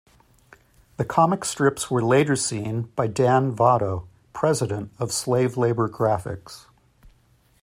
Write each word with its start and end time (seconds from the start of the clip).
The 0.97 1.05
comic 1.05 1.45
strips 1.45 1.91
were 1.91 2.01
later 2.01 2.35
seen 2.35 2.89
by 2.95 3.05
Dan 3.05 3.51
Vado, 3.51 4.07
president 4.33 4.91
of 4.97 5.11
Slave 5.11 5.57
Labor 5.57 5.87
Graphics. 5.87 6.65